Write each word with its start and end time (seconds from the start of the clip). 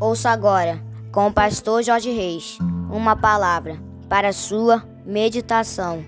Ouça 0.00 0.30
agora, 0.30 0.82
com 1.12 1.28
o 1.28 1.32
pastor 1.32 1.82
Jorge 1.82 2.10
Reis, 2.10 2.58
uma 2.90 3.14
palavra 3.14 3.78
para 4.08 4.32
sua 4.32 4.82
meditação. 5.06 6.04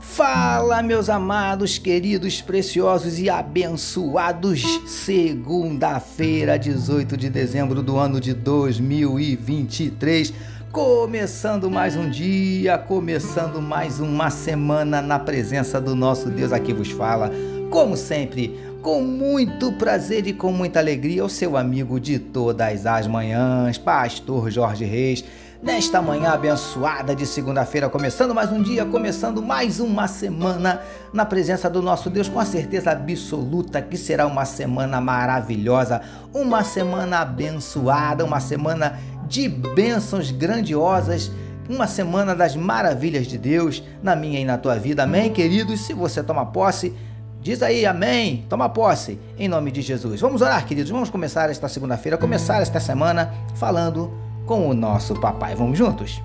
Fala, 0.00 0.82
meus 0.82 1.08
amados, 1.08 1.78
queridos, 1.78 2.42
preciosos 2.42 3.18
e 3.18 3.30
abençoados. 3.30 4.62
Segunda-feira, 4.84 6.58
18 6.58 7.16
de 7.16 7.30
dezembro 7.30 7.82
do 7.82 7.96
ano 7.96 8.20
de 8.20 8.34
2023. 8.34 10.34
Começando 10.72 11.68
mais 11.68 11.96
um 11.96 12.08
dia, 12.08 12.78
começando 12.78 13.60
mais 13.60 13.98
uma 13.98 14.30
semana 14.30 15.02
na 15.02 15.18
presença 15.18 15.80
do 15.80 15.96
nosso 15.96 16.30
Deus 16.30 16.52
aqui 16.52 16.72
vos 16.72 16.92
fala. 16.92 17.28
Como 17.72 17.96
sempre, 17.96 18.56
com 18.80 19.02
muito 19.02 19.72
prazer 19.72 20.28
e 20.28 20.32
com 20.32 20.52
muita 20.52 20.78
alegria, 20.78 21.24
o 21.24 21.28
seu 21.28 21.56
amigo 21.56 21.98
de 21.98 22.20
todas 22.20 22.86
as 22.86 23.08
manhãs, 23.08 23.78
Pastor 23.78 24.48
Jorge 24.48 24.84
Reis 24.84 25.24
nesta 25.62 26.00
manhã 26.00 26.30
abençoada 26.30 27.14
de 27.14 27.26
segunda-feira, 27.26 27.88
começando 27.88 28.34
mais 28.34 28.50
um 28.50 28.62
dia, 28.62 28.86
começando 28.86 29.42
mais 29.42 29.78
uma 29.78 30.08
semana 30.08 30.80
na 31.12 31.26
presença 31.26 31.68
do 31.68 31.82
nosso 31.82 32.08
Deus, 32.08 32.28
com 32.28 32.40
a 32.40 32.46
certeza 32.46 32.90
absoluta 32.90 33.82
que 33.82 33.98
será 33.98 34.26
uma 34.26 34.46
semana 34.46 35.00
maravilhosa, 35.00 36.00
uma 36.32 36.64
semana 36.64 37.18
abençoada, 37.18 38.24
uma 38.24 38.40
semana 38.40 38.98
de 39.30 39.48
bênçãos 39.48 40.32
grandiosas. 40.32 41.30
Uma 41.68 41.86
semana 41.86 42.34
das 42.34 42.56
maravilhas 42.56 43.28
de 43.28 43.38
Deus 43.38 43.80
na 44.02 44.16
minha 44.16 44.40
e 44.40 44.44
na 44.44 44.58
tua 44.58 44.76
vida. 44.76 45.04
Amém, 45.04 45.32
queridos? 45.32 45.80
Se 45.82 45.94
você 45.94 46.22
toma 46.22 46.44
posse, 46.44 46.92
Diz 47.42 47.62
aí, 47.62 47.86
amém. 47.86 48.44
Toma 48.50 48.68
posse, 48.68 49.18
em 49.38 49.48
nome 49.48 49.70
de 49.70 49.80
Jesus. 49.80 50.20
Vamos 50.20 50.42
orar, 50.42 50.66
queridos. 50.66 50.90
Vamos 50.90 51.08
começar 51.08 51.48
esta 51.48 51.70
segunda-feira, 51.70 52.18
começar 52.18 52.60
esta 52.60 52.78
semana 52.78 53.32
falando 53.54 54.12
com 54.44 54.68
o 54.68 54.74
nosso 54.74 55.18
papai. 55.18 55.54
Vamos 55.54 55.78
juntos? 55.78 56.20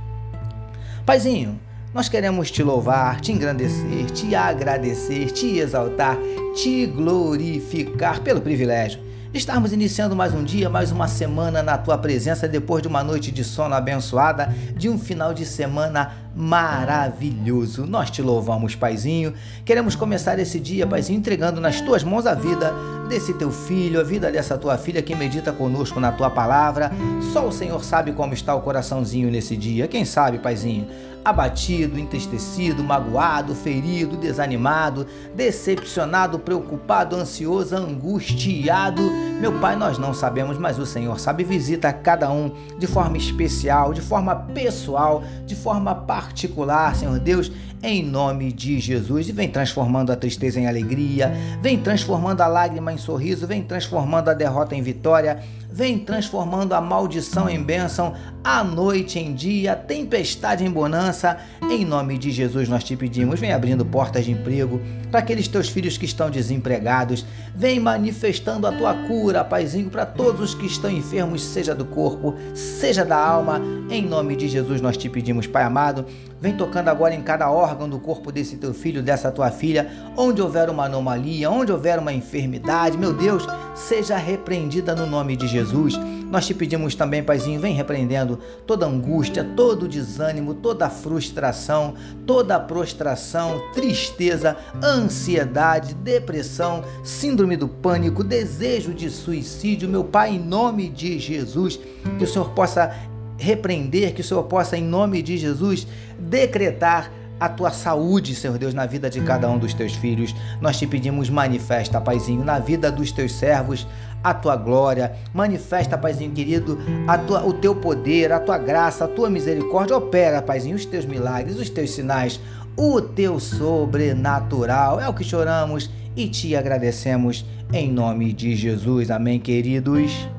Paizinho, 1.06 1.58
nós 1.94 2.10
queremos 2.10 2.52
te 2.52 2.62
louvar, 2.62 3.22
te 3.22 3.32
engrandecer, 3.32 4.12
te 4.12 4.36
agradecer, 4.36 5.32
te 5.32 5.58
exaltar, 5.58 6.18
te 6.54 6.86
glorificar 6.86 8.20
pelo 8.20 8.42
privilégio 8.42 9.05
Estarmos 9.36 9.74
iniciando 9.74 10.16
mais 10.16 10.34
um 10.34 10.46
dia, 10.46 10.70
mais 10.70 10.94
uma 10.94 11.10
semana 11.10 11.62
na 11.62 11.78
tua 11.78 11.98
presença, 11.98 12.48
depois 12.48 12.82
de 12.82 12.88
uma 12.88 13.04
noite 13.04 13.34
de 13.34 13.44
sono 13.44 13.76
abençoada, 13.76 14.48
de 14.78 14.88
um 14.88 14.98
final 14.98 15.34
de 15.34 15.46
semana 15.46 16.14
maravilhoso. 16.34 17.86
Nós 17.86 18.10
te 18.10 18.22
louvamos, 18.22 18.76
Paizinho. 18.76 19.34
Queremos 19.66 19.94
começar 19.94 20.40
esse 20.40 20.58
dia, 20.58 20.88
Paizinho, 20.88 21.20
entregando 21.20 21.60
nas 21.60 21.82
tuas 21.82 22.02
mãos 22.02 22.26
a 22.26 22.34
vida 22.34 22.74
desse 23.10 23.34
teu 23.34 23.52
filho, 23.52 24.00
a 24.00 24.06
vida 24.06 24.32
dessa 24.32 24.58
tua 24.58 24.78
filha 24.78 25.02
que 25.02 25.14
medita 25.14 25.52
conosco 25.52 26.00
na 26.00 26.14
tua 26.14 26.30
palavra. 26.30 26.90
Só 27.34 27.46
o 27.46 27.52
Senhor 27.52 27.84
sabe 27.84 28.14
como 28.14 28.34
está 28.34 28.56
o 28.56 28.62
coraçãozinho 28.62 29.30
nesse 29.30 29.58
dia. 29.58 29.86
Quem 29.86 30.06
sabe, 30.06 30.40
Paizinho? 30.40 30.88
abatido, 31.26 32.00
entristecido, 32.00 32.84
magoado, 32.84 33.56
ferido, 33.56 34.16
desanimado, 34.16 35.08
decepcionado, 35.34 36.38
preocupado, 36.38 37.16
ansioso, 37.16 37.76
angustiado. 37.76 39.02
Meu 39.40 39.60
Pai, 39.60 39.76
nós 39.76 39.98
não 39.98 40.14
sabemos, 40.14 40.58
mas 40.58 40.80
o 40.80 40.86
Senhor 40.86 41.20
sabe. 41.20 41.44
Visita 41.44 41.92
cada 41.92 42.32
um 42.32 42.52
de 42.80 42.88
forma 42.88 43.18
especial, 43.18 43.94
de 43.94 44.00
forma 44.00 44.34
pessoal, 44.34 45.24
de 45.46 45.54
forma 45.54 45.94
particular, 45.94 46.96
Senhor 46.96 47.20
Deus, 47.20 47.52
em 47.84 48.02
nome 48.02 48.54
de 48.54 48.80
Jesus. 48.80 49.28
E 49.28 49.34
vem 49.34 49.50
transformando 49.50 50.12
a 50.12 50.16
tristeza 50.16 50.60
em 50.60 50.68
alegria, 50.68 51.34
vem 51.62 51.78
transformando 51.78 52.42
a 52.42 52.48
lágrima 52.48 52.94
em 52.94 52.98
sorriso, 52.98 53.46
vem 53.46 53.62
transformando 53.62 54.30
a 54.30 54.34
derrota 54.34 54.74
em 54.74 54.82
vitória 54.82 55.44
vem 55.76 56.00
transformando 56.00 56.72
a 56.72 56.80
maldição 56.80 57.50
em 57.50 57.62
bênção, 57.62 58.14
a 58.42 58.64
noite 58.64 59.20
em 59.20 59.34
dia, 59.34 59.76
tempestade 59.76 60.64
em 60.64 60.72
bonança. 60.72 61.38
Em 61.70 61.84
nome 61.84 62.18
de 62.18 62.32
Jesus 62.32 62.70
nós 62.70 62.82
te 62.82 62.96
pedimos, 62.96 63.42
vem 63.42 63.52
abrindo 63.52 63.84
portas 63.84 64.24
de 64.24 64.32
emprego 64.32 64.80
para 65.12 65.20
aqueles 65.20 65.50
teus 65.50 65.68
filhos 65.68 65.98
que 65.98 66.06
estão 66.06 66.32
desempregados. 66.32 67.26
Vem 67.54 67.78
manifestando 67.78 68.66
a 68.66 68.72
tua 68.72 68.94
cura, 69.06 69.44
Paizinho, 69.44 69.90
para 69.90 70.06
todos 70.06 70.52
os 70.52 70.56
que 70.56 70.66
estão 70.66 70.90
enfermos, 70.90 71.44
seja 71.44 71.76
do 71.76 71.84
corpo, 71.84 72.36
seja 72.54 73.04
da 73.04 73.18
alma. 73.18 73.62
Em 73.90 74.02
nome 74.02 74.38
de 74.38 74.48
Jesus 74.48 74.80
nós 74.80 74.96
te 74.96 75.10
pedimos, 75.10 75.46
Pai 75.46 75.64
amado, 75.64 76.06
vem 76.46 76.56
tocando 76.56 76.90
agora 76.90 77.16
em 77.16 77.24
cada 77.24 77.50
órgão 77.50 77.90
do 77.90 77.98
corpo 77.98 78.32
desse 78.32 78.58
teu 78.58 78.72
filho, 78.72 79.02
dessa 79.02 79.32
tua 79.32 79.50
filha, 79.50 79.92
onde 80.16 80.44
houver 80.44 80.70
uma 80.70 80.86
anomalia, 80.86 81.50
onde 81.50 81.72
houver 81.72 81.98
uma 81.98 82.14
enfermidade, 82.14 83.00
meu 83.00 83.12
Deus, 83.12 83.48
seja 83.74 84.16
repreendida 84.16 84.94
no 84.94 85.08
nome 85.08 85.36
de 85.36 85.48
Jesus. 85.48 85.96
Nós 86.30 86.46
te 86.46 86.54
pedimos 86.54 86.94
também, 86.94 87.24
Paizinho, 87.24 87.60
vem 87.60 87.74
repreendendo 87.74 88.40
toda 88.68 88.86
angústia, 88.86 89.44
todo 89.56 89.88
desânimo, 89.88 90.54
toda 90.54 90.88
frustração, 90.88 91.96
toda 92.28 92.60
prostração, 92.60 93.60
tristeza, 93.74 94.56
ansiedade, 94.84 95.96
depressão, 95.96 96.84
síndrome 97.04 97.58
do 97.58 97.68
pânico, 97.68 98.24
desejo 98.24 98.94
de 98.94 99.10
suicídio. 99.10 99.90
Meu 99.90 100.04
Pai, 100.04 100.36
em 100.36 100.40
nome 100.40 100.90
de 100.90 101.18
Jesus, 101.18 101.80
que 102.20 102.24
o 102.24 102.28
Senhor 102.28 102.52
possa 102.52 102.96
repreender, 103.38 104.14
que 104.14 104.22
o 104.22 104.24
Senhor 104.24 104.44
possa, 104.44 104.78
em 104.78 104.84
nome 104.84 105.22
de 105.22 105.38
Jesus, 105.38 105.88
decretar 106.20 107.12
a 107.40 107.50
tua 107.50 107.70
saúde, 107.70 108.34
Senhor 108.34 108.58
Deus, 108.58 108.74
na 108.74 108.86
vida 108.86 109.10
de 109.10 109.20
cada 109.22 109.50
um 109.50 109.58
dos 109.58 109.74
teus 109.74 109.94
filhos. 109.94 110.34
Nós 110.62 110.78
te 110.78 110.88
pedimos, 110.88 111.30
manifesta, 111.30 112.00
Paizinho, 112.00 112.44
na 112.44 112.60
vida 112.60 112.92
dos 112.92 113.12
teus 113.12 113.34
servos, 113.34 113.86
a 114.24 114.34
tua 114.34 114.56
glória. 114.56 115.14
Manifesta, 115.34 115.98
Paizinho 115.98 116.32
querido, 116.32 116.80
tua, 117.28 117.46
o 117.46 117.54
teu 117.54 117.76
poder, 117.76 118.32
a 118.32 118.40
tua 118.40 118.58
graça, 118.58 119.06
a 119.06 119.08
tua 119.08 119.30
misericórdia. 119.30 119.98
Opera, 119.98 120.42
Paizinho, 120.42 120.76
os 120.76 120.86
teus 120.86 121.06
milagres, 121.06 121.58
os 121.58 121.70
teus 121.70 121.92
sinais, 121.92 122.40
o 122.78 123.02
teu 123.02 123.40
sobrenatural. 123.40 125.00
É 125.00 125.08
o 125.10 125.14
que 125.14 125.24
choramos 125.24 125.90
e 126.16 126.28
te 126.28 126.56
agradecemos 126.56 127.46
em 127.74 127.92
nome 127.92 128.32
de 128.32 128.56
Jesus. 128.56 129.12
Amém, 129.12 129.40
queridos. 129.40 130.35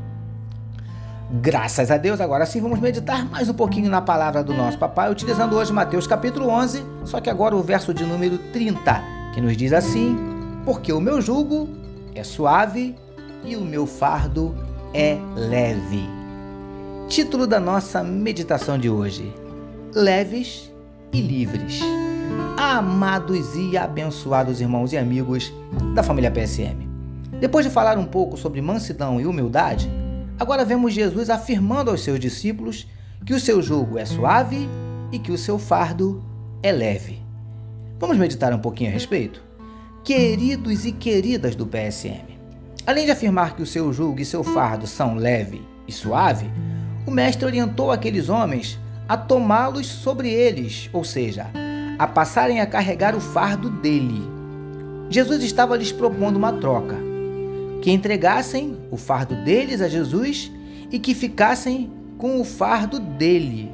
Graças 1.41 1.91
a 1.91 1.99
Deus, 1.99 2.21
agora 2.21 2.47
sim 2.47 2.61
vamos 2.61 2.81
meditar 2.81 3.29
mais 3.29 3.49
um 3.49 3.53
pouquinho 3.53 3.91
na 3.91 4.01
palavra 4.01 4.43
do 4.43 4.55
nosso 4.55 4.79
papai, 4.79 5.11
utilizando 5.11 5.57
hoje 5.57 5.73
Mateus 5.73 6.07
capítulo 6.07 6.49
11, 6.49 6.83
só 7.05 7.21
que 7.21 7.29
agora 7.29 7.55
o 7.55 7.63
verso 7.63 7.93
de 7.93 8.05
número 8.05 8.39
30, 8.53 9.03
que 9.35 9.41
nos 9.41 9.57
diz 9.57 9.73
assim: 9.73 10.17
Porque 10.65 10.93
o 10.93 11.01
meu 11.01 11.21
jugo 11.21 11.69
é 12.15 12.25
suave 12.25 12.95
e 13.45 13.55
o 13.55 13.61
meu 13.61 13.87
fardo 13.87 14.55
é 14.95 15.19
leve. 15.35 16.09
Título 17.09 17.47
da 17.47 17.61
nossa 17.61 18.03
meditação 18.03 18.79
de 18.79 18.89
hoje: 18.89 19.31
Leves 19.95 20.73
e 21.13 21.21
livres. 21.21 21.81
Amados 22.57 23.55
e 23.55 23.77
abençoados 23.77 24.61
irmãos 24.61 24.93
e 24.93 24.97
amigos 24.97 25.53
da 25.95 26.03
família 26.03 26.31
PSM. 26.31 26.89
Depois 27.39 27.67
de 27.67 27.71
falar 27.71 27.99
um 27.99 28.07
pouco 28.07 28.39
sobre 28.39 28.63
mansidão 28.63 29.21
e 29.21 29.27
humildade, 29.27 29.91
Agora 30.39 30.67
vemos 30.67 30.93
Jesus 30.93 31.31
afirmando 31.31 31.91
aos 31.91 32.03
seus 32.03 32.21
discípulos 32.21 32.87
que 33.25 33.33
o 33.33 33.41
seu 33.41 33.63
jugo 33.63 33.99
é 33.99 34.05
suave 34.05 34.69
e 35.11 35.19
que 35.19 35.33
o 35.33 35.39
seu 35.39 35.59
fardo 35.59 36.23
é 36.63 36.71
leve. 36.71 37.23
Vamos 37.99 38.19
meditar 38.19 38.53
um 38.53 38.59
pouquinho 38.59 38.91
a 38.91 38.93
respeito? 38.93 39.43
Queridos 40.05 40.85
e 40.85 40.93
queridas 40.93 41.57
do 41.57 41.67
PSM, 41.67 42.39
além 42.87 43.07
de 43.07 43.13
afirmar 43.13 43.57
que 43.57 43.63
o 43.63 43.67
seu 43.67 43.91
jugo 43.95 44.21
e 44.21 44.27
seu 44.27 44.45
fardo 44.45 44.87
são 44.87 45.15
leve 45.15 45.63
e 45.89 45.93
suave, 45.93 46.51
o 47.07 47.11
Mestre 47.11 47.47
orientou 47.47 47.91
aqueles 47.91 48.29
homens 48.29 48.79
a 49.09 49.17
tomá-los 49.17 49.87
sobre 49.87 50.31
eles, 50.31 50.91
ou 50.93 51.03
seja, 51.03 51.47
a 51.99 52.07
passarem 52.07 52.61
a 52.61 52.67
carregar 52.67 53.17
o 53.17 53.21
fardo 53.21 53.71
dele. 53.71 54.23
Jesus 55.09 55.43
estava 55.43 55.77
lhes 55.77 55.93
propondo 55.93 56.37
uma 56.37 56.53
troca 56.53 57.06
que 57.83 57.91
entregassem 57.91 58.77
o 58.91 58.97
fardo 58.97 59.35
deles 59.45 59.81
a 59.81 59.89
Jesus 59.89 60.51
e 60.91 60.99
que 60.99 61.15
ficassem 61.15 61.91
com 62.19 62.41
o 62.41 62.45
fardo 62.45 62.99
dele. 62.99 63.71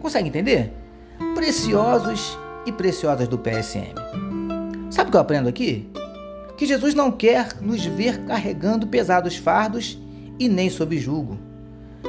Consegue 0.00 0.28
entender? 0.28 0.72
Preciosos 1.34 2.38
e 2.66 2.72
preciosas 2.72 3.28
do 3.28 3.38
PSM. 3.38 3.94
Sabe 4.90 5.08
o 5.08 5.10
que 5.10 5.16
eu 5.16 5.20
aprendo 5.20 5.48
aqui? 5.48 5.88
Que 6.56 6.66
Jesus 6.66 6.94
não 6.94 7.10
quer 7.10 7.60
nos 7.60 7.84
ver 7.84 8.24
carregando 8.24 8.86
pesados 8.86 9.36
fardos 9.36 9.98
e 10.38 10.48
nem 10.48 10.70
sob 10.70 10.98
julgo. 10.98 11.38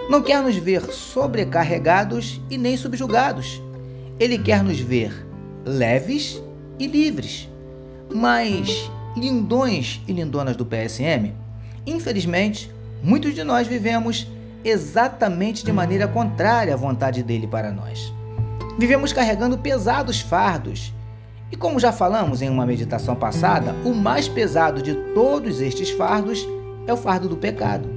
Não 0.10 0.22
quer 0.22 0.42
nos 0.42 0.56
ver 0.56 0.82
sobrecarregados 0.92 2.42
e 2.50 2.58
nem 2.58 2.76
subjugados. 2.76 3.62
Ele 4.20 4.38
quer 4.38 4.64
nos 4.64 4.80
ver 4.80 5.28
leves 5.66 6.42
e 6.80 6.88
livres. 6.88 7.48
Mas 8.14 8.90
lindões 9.16 10.02
e 10.08 10.14
lindonas 10.14 10.56
do 10.56 10.66
PSM, 10.66 11.34
infelizmente, 11.86 12.72
muitos 13.04 13.34
de 13.34 13.44
nós 13.44 13.68
vivemos 13.68 14.28
exatamente 14.64 15.64
de 15.64 15.72
maneira 15.72 16.08
contrária 16.08 16.74
à 16.74 16.78
vontade 16.78 17.24
dele 17.24 17.48
para 17.48 17.72
nós. 17.72 18.14
Vivemos 18.78 19.12
carregando 19.12 19.58
pesados 19.58 20.22
fardos. 20.22 20.94
E 21.52 21.56
como 21.56 21.80
já 21.80 21.92
falamos 21.92 22.42
em 22.42 22.50
uma 22.50 22.66
meditação 22.66 23.16
passada, 23.16 23.74
o 23.84 23.94
mais 23.94 24.28
pesado 24.28 24.82
de 24.82 24.94
todos 25.14 25.62
estes 25.62 25.90
fardos 25.90 26.48
é 26.86 26.94
o 26.94 26.98
fardo 26.98 27.28
do 27.28 27.36
pecado. 27.36 27.90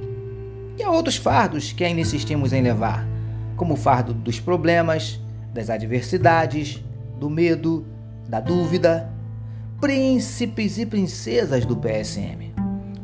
E 0.77 0.83
há 0.83 0.89
outros 0.89 1.15
fardos 1.15 1.71
que 1.71 1.83
ainda 1.83 2.01
insistimos 2.01 2.51
em 2.51 2.61
levar, 2.61 3.07
como 3.55 3.75
o 3.75 3.77
fardo 3.77 4.13
dos 4.13 4.39
problemas, 4.39 5.19
das 5.53 5.69
adversidades, 5.69 6.83
do 7.19 7.29
medo, 7.29 7.85
da 8.27 8.39
dúvida. 8.39 9.12
Príncipes 9.83 10.77
e 10.77 10.85
princesas 10.85 11.65
do 11.65 11.75
PSM. 11.75 12.53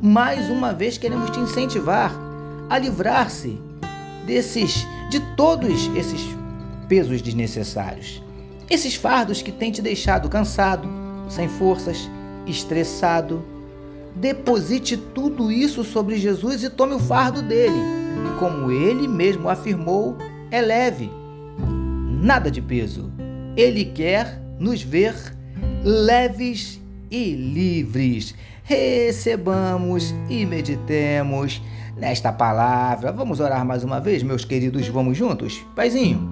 Mais 0.01 0.49
uma 0.49 0.71
vez 0.71 0.97
queremos 0.97 1.29
te 1.29 1.37
incentivar 1.37 2.15
a 2.69 2.77
livrar-se 2.77 3.59
desses 4.25 4.87
de 5.09 5.19
todos 5.35 5.93
esses 5.93 6.21
pesos 6.87 7.21
desnecessários. 7.21 8.23
Esses 8.69 8.95
fardos 8.95 9.41
que 9.41 9.51
têm 9.51 9.73
te 9.73 9.81
deixado 9.81 10.29
cansado, 10.29 10.87
sem 11.27 11.49
forças, 11.49 12.09
estressado. 12.47 13.43
Deposite 14.15 14.95
tudo 14.95 15.51
isso 15.51 15.83
sobre 15.83 16.15
Jesus 16.15 16.63
e 16.63 16.69
tome 16.69 16.93
o 16.93 16.99
fardo 16.99 17.41
dele. 17.41 17.75
E 17.75 18.39
como 18.39 18.71
ele 18.71 19.05
mesmo 19.05 19.49
afirmou, 19.49 20.17
é 20.49 20.61
leve. 20.61 21.11
Nada 22.21 22.49
de 22.49 22.61
peso. 22.61 23.11
Ele 23.57 23.83
quer 23.83 24.41
nos 24.57 24.81
ver 24.81 25.37
leves 25.83 26.79
e 27.09 27.33
livres. 27.33 28.35
Recebamos 28.63 30.13
e 30.29 30.45
meditemos 30.45 31.61
nesta 31.97 32.31
palavra. 32.31 33.11
Vamos 33.11 33.39
orar 33.39 33.65
mais 33.65 33.83
uma 33.83 33.99
vez, 33.99 34.21
meus 34.21 34.45
queridos, 34.45 34.87
vamos 34.87 35.17
juntos? 35.17 35.63
Paizinho, 35.75 36.29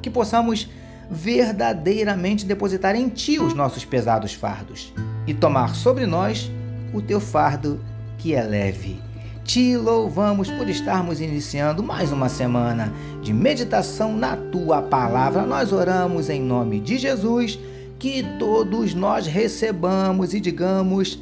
que 0.00 0.08
possamos 0.08 0.68
verdadeiramente 1.10 2.44
depositar 2.44 2.96
em 2.96 3.08
Ti 3.08 3.38
os 3.38 3.54
nossos 3.54 3.84
pesados 3.84 4.34
fardos 4.34 4.92
e 5.26 5.34
tomar 5.34 5.74
sobre 5.74 6.06
nós 6.06 6.50
o 6.92 7.02
Teu 7.02 7.20
fardo 7.20 7.80
que 8.18 8.34
é 8.34 8.42
leve. 8.42 9.00
Te 9.44 9.76
louvamos 9.76 10.50
por 10.50 10.68
estarmos 10.68 11.20
iniciando 11.20 11.80
mais 11.80 12.10
uma 12.10 12.28
semana 12.28 12.92
de 13.22 13.32
meditação 13.32 14.16
na 14.16 14.36
Tua 14.36 14.82
palavra. 14.82 15.42
Nós 15.42 15.72
oramos 15.72 16.28
em 16.28 16.40
nome 16.40 16.80
de 16.80 16.98
Jesus, 16.98 17.56
que 17.98 18.22
todos 18.38 18.94
nós 18.94 19.26
recebamos 19.26 20.32
e 20.34 20.40
digamos. 20.40 21.18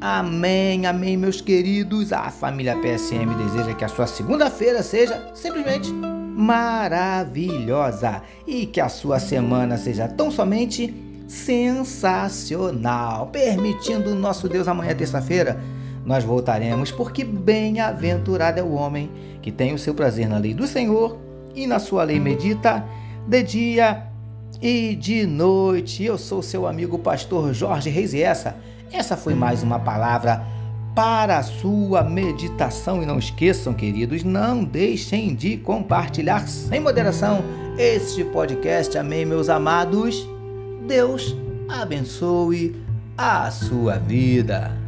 Amém, 0.00 0.86
amém, 0.86 1.16
meus 1.16 1.40
queridos. 1.40 2.12
A 2.12 2.30
família 2.30 2.76
PSM 2.76 3.34
deseja 3.36 3.74
que 3.74 3.84
a 3.84 3.88
sua 3.88 4.06
segunda-feira 4.06 4.80
seja 4.82 5.30
simplesmente 5.34 5.92
maravilhosa 5.92 8.22
e 8.46 8.66
que 8.66 8.80
a 8.80 8.88
sua 8.88 9.18
semana 9.18 9.76
seja 9.76 10.06
tão 10.06 10.30
somente 10.30 10.94
sensacional. 11.26 13.26
Permitindo 13.26 14.10
o 14.10 14.14
nosso 14.14 14.48
Deus 14.48 14.68
amanhã, 14.68 14.94
terça-feira, 14.94 15.60
nós 16.06 16.22
voltaremos, 16.22 16.92
porque 16.92 17.24
bem-aventurado 17.24 18.60
é 18.60 18.62
o 18.62 18.72
homem 18.72 19.10
que 19.42 19.50
tem 19.50 19.74
o 19.74 19.78
seu 19.78 19.94
prazer 19.94 20.28
na 20.28 20.38
lei 20.38 20.54
do 20.54 20.64
Senhor 20.66 21.18
e 21.54 21.66
na 21.66 21.80
sua 21.80 22.04
lei 22.04 22.20
medita 22.20 22.84
de 23.26 23.42
dia 23.42 24.07
e 24.60 24.94
de 24.94 25.26
noite. 25.26 26.04
Eu 26.04 26.18
sou 26.18 26.42
seu 26.42 26.66
amigo 26.66 26.98
pastor 26.98 27.52
Jorge 27.52 27.90
Reis 27.90 28.12
e 28.12 28.22
essa, 28.22 28.56
essa 28.92 29.16
foi 29.16 29.34
mais 29.34 29.62
uma 29.62 29.78
palavra 29.78 30.44
para 30.94 31.38
a 31.38 31.42
sua 31.42 32.02
meditação. 32.02 33.02
E 33.02 33.06
não 33.06 33.18
esqueçam, 33.18 33.72
queridos, 33.72 34.24
não 34.24 34.64
deixem 34.64 35.34
de 35.34 35.56
compartilhar 35.56 36.48
sem 36.48 36.80
moderação 36.80 37.42
este 37.78 38.24
podcast. 38.24 38.96
Amém, 38.98 39.24
meus 39.24 39.48
amados. 39.48 40.26
Deus 40.86 41.36
abençoe 41.68 42.74
a 43.16 43.50
sua 43.50 43.98
vida. 43.98 44.87